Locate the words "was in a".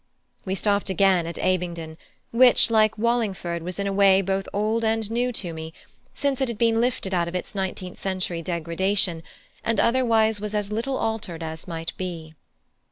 3.61-3.93